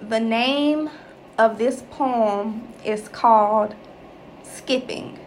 [0.00, 0.88] The name
[1.36, 3.74] of this poem is called
[4.42, 5.18] Skipping.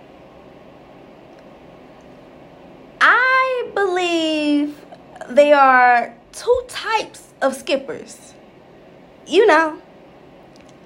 [2.99, 4.75] I believe
[5.29, 8.33] there are two types of skippers.
[9.27, 9.79] You know,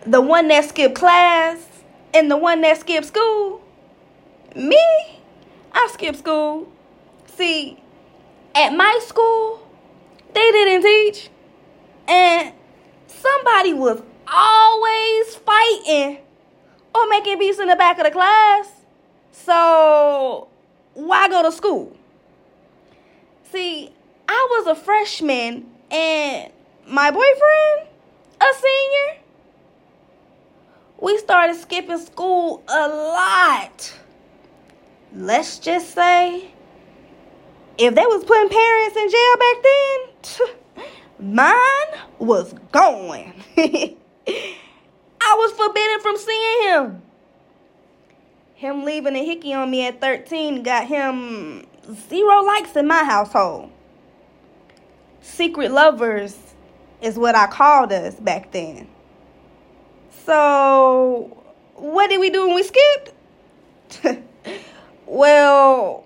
[0.05, 1.65] the one that skip class
[2.13, 3.61] and the one that skip school.
[4.54, 5.21] Me,
[5.71, 6.67] I skip school.
[7.38, 7.81] See,
[8.54, 9.65] at my school,
[10.33, 11.29] they didn't teach.
[12.07, 12.54] And
[13.21, 16.19] somebody was always fighting
[16.93, 18.69] or making beats in the back of the class.
[19.32, 20.47] So,
[20.93, 21.95] why go to school?
[23.51, 23.92] See,
[24.28, 26.51] I was a freshman and
[26.87, 27.87] my boyfriend,
[28.42, 29.23] a senior,
[31.00, 33.94] we started skipping school a lot.
[35.14, 36.52] Let's just say,
[37.78, 40.58] if they was putting parents in jail back then,
[41.20, 43.34] mine was going.
[43.58, 43.95] I
[45.22, 47.02] was forbidden from seeing him.
[48.56, 51.66] Him leaving a hickey on me at 13 got him
[52.09, 53.72] zero likes in my household.
[55.22, 56.38] Secret lovers
[57.02, 58.88] is what I called us back then.
[60.26, 61.44] So,
[61.76, 63.12] what did we do when we skipped?
[65.06, 66.06] well,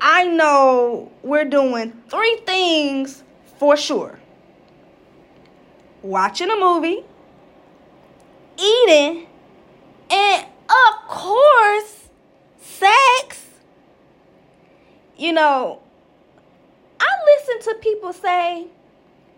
[0.00, 3.24] I know we're doing three things
[3.58, 4.18] for sure
[6.06, 7.02] watching a movie,
[8.56, 9.26] eating,
[10.10, 12.08] and of course,
[12.60, 13.44] sex.
[15.16, 15.80] You know,
[17.00, 18.66] I listen to people say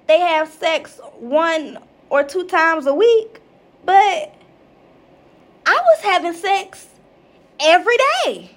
[0.06, 1.78] they have sex one
[2.10, 3.40] or two times a week,
[3.84, 4.34] but
[5.66, 6.86] I was having sex
[7.60, 8.56] every day,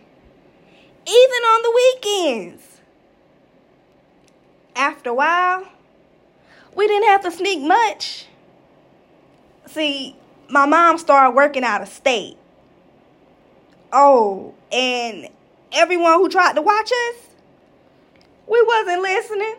[1.06, 2.81] even on the weekends.
[4.82, 5.68] After a while,
[6.74, 8.26] we didn't have to sneak much.
[9.68, 10.16] See,
[10.50, 12.36] my mom started working out of state.
[13.94, 15.30] Oh, and
[15.72, 17.16] everyone who tried to watch us,
[18.48, 19.56] we wasn't listening.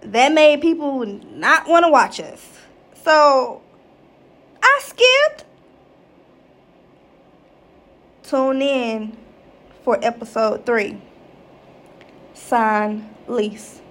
[0.00, 2.42] That made people not want to watch us.
[3.04, 3.60] So
[4.62, 5.44] I skipped.
[8.22, 9.18] Tune in
[9.84, 11.02] for episode three.
[12.48, 13.87] Sign Lici.